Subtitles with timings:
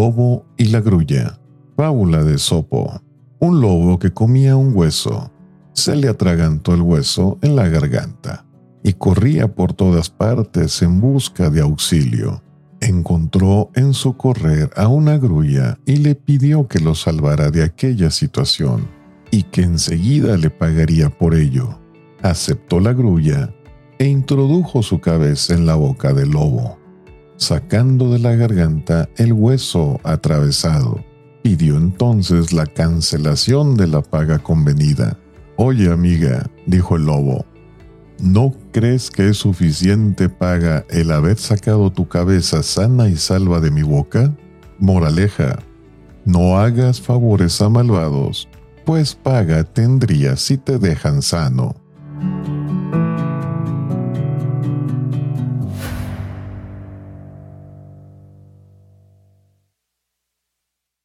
[0.00, 1.38] lobo y la grulla.
[1.76, 3.02] Fábula de Sopo.
[3.38, 5.30] Un lobo que comía un hueso.
[5.74, 8.46] Se le atragantó el hueso en la garganta
[8.82, 12.42] y corría por todas partes en busca de auxilio.
[12.80, 18.10] Encontró en su correr a una grulla y le pidió que lo salvara de aquella
[18.10, 18.88] situación
[19.30, 21.78] y que enseguida le pagaría por ello.
[22.22, 23.52] Aceptó la grulla
[23.98, 26.78] e introdujo su cabeza en la boca del lobo,
[27.40, 31.04] sacando de la garganta el hueso atravesado
[31.42, 35.16] Pidió entonces la cancelación de la paga convenida.
[35.56, 37.46] Oye amiga, dijo el lobo,
[38.18, 43.70] ¿no crees que es suficiente paga el haber sacado tu cabeza sana y salva de
[43.70, 44.34] mi boca?
[44.78, 45.60] Moraleja,
[46.26, 48.48] no hagas favores a malvados,
[48.84, 51.74] pues paga tendrías si te dejan sano.